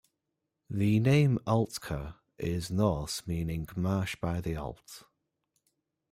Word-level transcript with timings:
The 0.71 0.99
name 0.99 1.37
Altcar 1.45 2.15
is 2.39 2.71
Norse 2.71 3.27
meaning 3.27 3.67
"marsh 3.75 4.15
by 4.19 4.41
the 4.41 4.55
Alt". 4.55 5.03